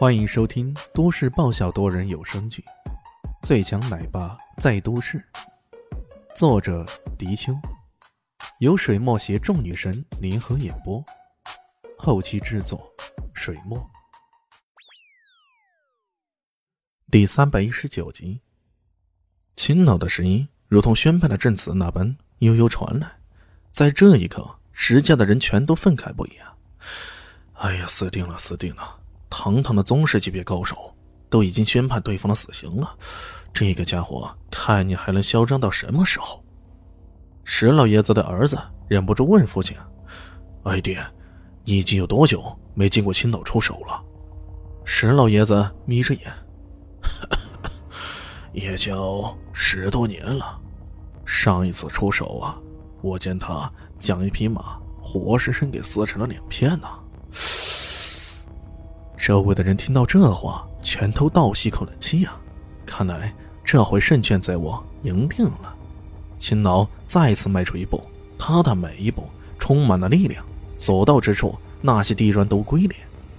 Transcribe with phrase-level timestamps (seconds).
[0.00, 2.64] 欢迎收听都市爆笑多人有声剧
[3.46, 5.18] 《最强奶爸在都市》，
[6.34, 6.86] 作者：
[7.18, 7.52] 迪秋，
[8.60, 11.04] 由水墨携众女神联合演播，
[11.98, 12.90] 后期制作：
[13.34, 13.78] 水墨。
[17.10, 18.40] 第三百一十九集，
[19.54, 23.18] 秦老的声音如同宣判的证词那般悠悠传来，
[23.70, 26.56] 在这一刻，石家的人全都愤慨不已啊！
[27.56, 28.99] 哎呀，死定了，死定了！
[29.30, 30.76] 堂堂的宗师级别高手，
[31.30, 32.98] 都已经宣判对方的死刑了，
[33.54, 36.44] 这个家伙看你还能嚣张到什么时候？
[37.44, 38.58] 石老爷子的儿子
[38.88, 39.76] 忍不住问父亲
[40.64, 41.02] ：“哎爹，
[41.64, 44.04] 你已经有多久没见过青岛出手了？”
[44.84, 46.32] 石老爷子眯着眼
[48.52, 50.60] ：“也就十多年了。
[51.24, 52.58] 上一次出手啊，
[53.00, 56.88] 我见他将一匹马活生生给撕成了两片呢。”
[59.30, 62.32] 周围的人听到这话，全都倒吸口冷气呀！
[62.84, 63.32] 看来
[63.64, 65.72] 这回胜券在握，赢定了。
[66.36, 68.02] 秦老再次迈出一步，
[68.36, 70.44] 他的每一步充满了力量，
[70.78, 72.96] 所到之处，那些地砖都龟裂，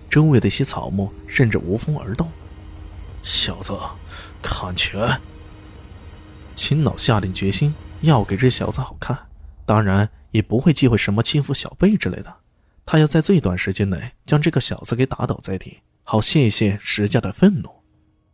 [0.10, 2.26] 周围的一些草木甚至无风而动。
[3.22, 3.78] 小子，
[4.42, 5.20] 看拳！
[6.56, 9.20] 秦老下定决心要给这小子好看，
[9.66, 12.34] 当然也不会忌讳什么欺负小辈之类的。
[12.92, 17.70] 他要在最短时间内将这个小子给打倒在地，好泄一泄石家的愤怒。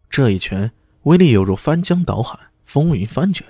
[0.10, 0.72] 这一拳
[1.04, 3.46] 威力犹如翻江倒海，风云翻卷，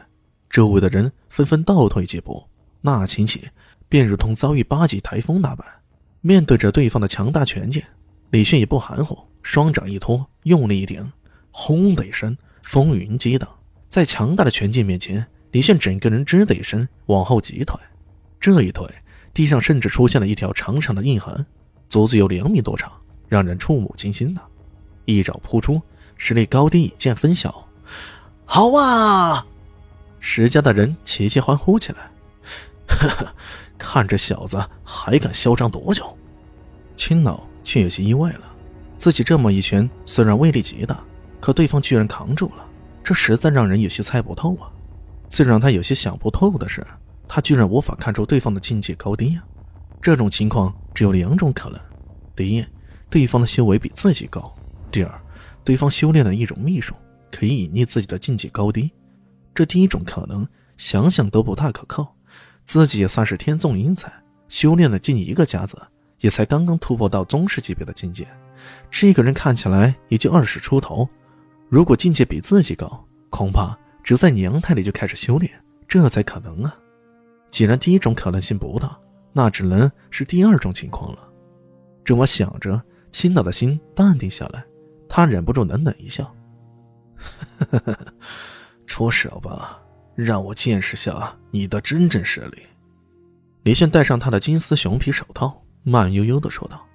[0.50, 2.44] 周围的人纷纷倒退几步，
[2.82, 3.42] 那情形
[3.88, 5.66] 便如同遭遇八级台风那般。
[6.20, 7.82] 面对着对方的强大拳劲，
[8.32, 11.10] 李迅也不含糊，双掌一托，用力一顶，
[11.52, 13.50] 轰的一声，风云激荡。
[13.88, 17.80] 在强大的拳劲面前，李炫整个人吱的一声往后急退，
[18.42, 18.86] 这一退。
[19.38, 21.46] 地上甚至出现了一条长长的印痕，
[21.90, 22.92] 足足有两米多长，
[23.28, 24.42] 让人触目惊心的。
[25.06, 25.80] 一掌扑出，
[26.18, 27.68] 实力高低一见分晓。
[28.46, 29.46] 好啊！
[30.20, 32.10] 石家的人齐齐欢呼起来。
[32.88, 33.36] 呵呵，
[33.78, 36.18] 看这小子还敢嚣张多久？
[36.96, 38.42] 青老却有些意外了。
[38.98, 41.00] 自己这么一拳虽然威力极大，
[41.40, 42.66] 可对方居然扛住了，
[43.04, 44.66] 这实在让人有些猜不透啊。
[45.30, 46.84] 最让他有些想不透的是。
[47.28, 49.44] 他居然无法看出对方的境界高低呀！
[50.02, 51.80] 这种情况只有两种可能：
[52.36, 52.66] 第一，
[53.10, 54.42] 对方的修为比自己高；
[54.92, 55.22] 第二，
[55.64, 56.94] 对方修炼了一种秘术，
[57.32, 58.92] 可以隐匿自己的境界高低。
[59.54, 62.16] 这第一种可能想想都不大可靠。
[62.66, 64.12] 自己也算是天纵英才，
[64.50, 65.82] 修炼了近一个甲子，
[66.20, 68.28] 也才刚刚突破到宗师级别的境界。
[68.92, 71.08] 这个人看起来也就二十出头，
[71.70, 75.50] 如果境界比自己高，恐怕只在娘胎里就开始修炼，
[75.88, 76.76] 这才可能啊！
[77.50, 78.98] 既然第一种可能性不大，
[79.34, 81.28] 那只能是第二种情况了。
[82.04, 82.82] 这么想着，
[83.12, 84.64] 青岛的心淡定下来，
[85.10, 86.34] 他忍不住冷冷一笑
[88.88, 89.82] ：“出手吧，
[90.16, 92.62] 让我见识下你的真正实力。”
[93.64, 96.86] 李炫戴上他的金丝熊皮手套，慢悠悠的说道：“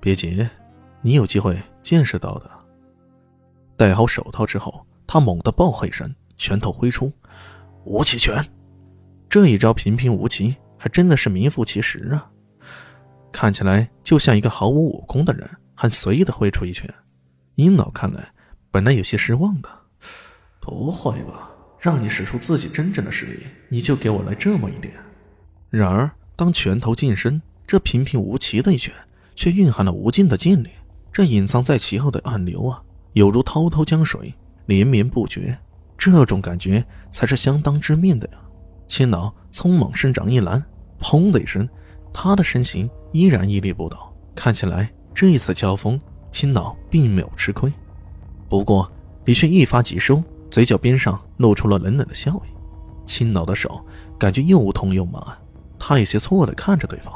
[0.00, 0.46] 别急，
[1.00, 2.50] 你有机会见识到的。”
[3.76, 7.10] 戴好手套之后，他猛地暴喝一声，拳头挥出，
[7.84, 8.44] 无气拳。
[9.30, 12.28] 这一招平平无奇，还真的是名副其实啊！
[13.30, 16.92] 看起来就像一个毫无武功的人，很随意的挥出一拳。
[17.54, 18.28] 殷老看来
[18.72, 19.68] 本来有些失望的，
[20.60, 21.48] 不会吧？
[21.78, 24.92] 让你使出自己真正的实力，你就给我来这么一点？
[25.70, 28.92] 然而，当拳头近身，这平平无奇的一拳，
[29.36, 30.70] 却蕴含了无尽的劲力。
[31.12, 34.34] 这隐藏在其后的暗流啊，犹如滔滔江水，
[34.66, 35.56] 连绵不绝。
[35.96, 38.38] 这种感觉才是相当致命的呀！
[38.90, 40.60] 青老匆忙伸掌一拦，
[41.00, 41.66] 砰的一声，
[42.12, 44.12] 他的身形依然屹立不倒。
[44.34, 45.98] 看起来这一次交锋，
[46.32, 47.72] 青老并没有吃亏。
[48.48, 48.90] 不过
[49.26, 50.20] 李迅一发即收，
[50.50, 52.50] 嘴角边上露出了冷冷的笑意。
[53.06, 53.86] 青老的手
[54.18, 55.38] 感觉又痛又麻，
[55.78, 57.14] 他有些错愕的看着对方。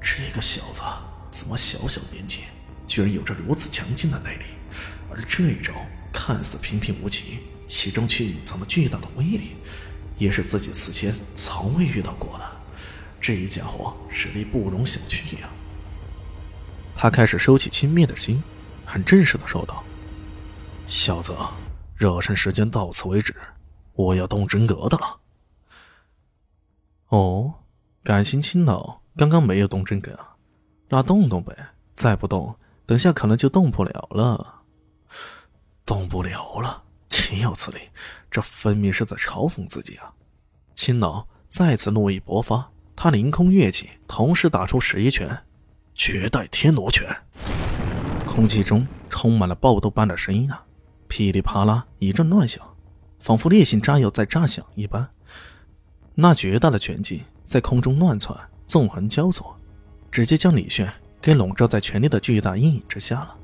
[0.00, 0.82] 这个小子
[1.32, 2.42] 怎么小小年纪，
[2.86, 4.44] 居然有着如此强劲的内力？
[5.10, 5.72] 而这一招
[6.12, 9.56] 看似平平无奇，其中却隐藏了巨大的威力。
[10.20, 12.44] 也是自己此前从未遇到过的，
[13.20, 15.48] 这一家伙实力不容小觑呀。
[16.94, 18.42] 他开始收起轻蔑的心，
[18.84, 19.82] 很正式的说道
[20.86, 21.34] ：“小子，
[21.96, 23.34] 热身时间到此为止，
[23.94, 25.18] 我要动真格的了。”
[27.08, 27.54] 哦，
[28.04, 30.36] 感情青老刚刚没有动真格啊，
[30.90, 31.56] 那动动呗，
[31.94, 34.60] 再不动，等下可能就动不了了。
[35.86, 36.84] 动不了了。
[37.20, 37.78] 岂有此理！
[38.30, 40.10] 这分明是在嘲讽自己啊！
[40.74, 45.28] 青老再次怒意勃发，他凌空跃起，同时打出十一拳——
[45.94, 47.06] 绝代天罗拳。
[48.26, 50.64] 空气中充满了爆豆般的声音啊，
[51.08, 52.64] 噼里啪啦一阵乱响，
[53.18, 55.06] 仿佛烈性炸药在炸响一般。
[56.14, 58.34] 那绝大的拳劲在空中乱窜，
[58.66, 59.54] 纵横交错，
[60.10, 60.90] 直接将李炫
[61.20, 63.36] 给笼罩在权力的巨大阴影之下了。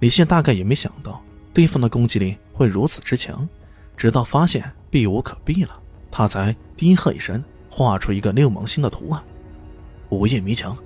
[0.00, 1.22] 李炫大概也没想到
[1.52, 3.48] 对方的攻击力会如此之强，
[3.96, 5.76] 直到发现避无可避了，
[6.12, 9.20] 他才低喝一声，画出一个六芒星的图案。
[10.10, 10.78] 午夜迷墙，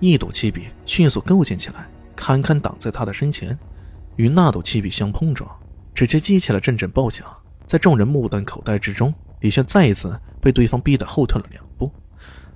[0.00, 3.58] 一堵气壁迅速构建起来，堪堪挡在他的身前，
[4.16, 5.46] 与那堵气壁相碰撞，
[5.94, 7.26] 直接激起了阵阵爆响。
[7.66, 11.92] 在众人目瞪口呆之中，李轩再一次被对方逼得后退了两步，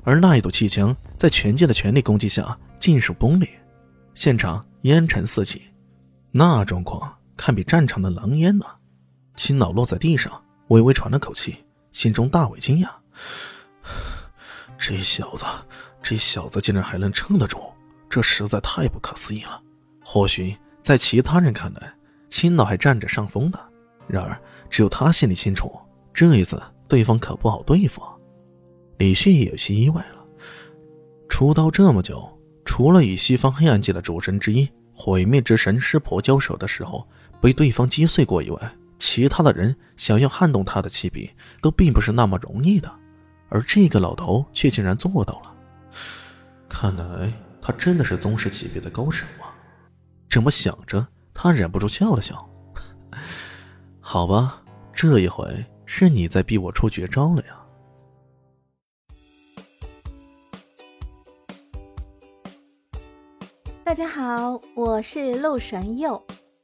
[0.03, 3.47] 而那一堵气墙在全界的全力攻击下尽数崩裂，
[4.15, 5.65] 现场烟尘四起，
[6.31, 8.67] 那状况堪比战场的狼烟呢！
[9.35, 11.57] 青老落在地上，微微喘了口气，
[11.91, 12.91] 心中大为惊讶。
[14.77, 15.47] 这小子，
[16.03, 17.59] 这小子竟然还能撑得住，
[18.11, 19.63] 这实在太不可思议了。
[20.05, 21.95] 或许在其他人看来，
[22.29, 23.59] 青老还占着上风的，
[24.07, 24.39] 然而
[24.69, 25.81] 只有他心里清楚，
[26.13, 28.03] 这一次对方可不好对付。
[28.99, 30.27] 李旭也有些意外了。
[31.27, 37.09] 出道这么久，除了与西方黑暗界的主神之一毁灭之神师婆交手的时候
[37.41, 41.31] 被对方击碎过以外，其他的人想要撼动他的气笔，
[41.63, 42.93] 都并不是那么容易的。
[43.49, 45.55] 而这个老头却竟然做到了，
[46.69, 49.51] 看来他真的是宗师级别的高手啊！
[50.29, 52.49] 这么想着，他忍不住笑了笑。
[54.01, 54.63] 好吧，
[54.93, 57.57] 这一回是你在逼我出绝招了呀！
[63.83, 66.25] 大家好，我是陆神佑，